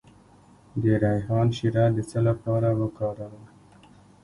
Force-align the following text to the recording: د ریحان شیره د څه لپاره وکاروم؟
د 0.81 0.83
ریحان 1.03 1.47
شیره 1.57 1.85
د 1.95 1.97
څه 2.09 2.19
لپاره 2.27 2.69
وکاروم؟ 2.79 3.45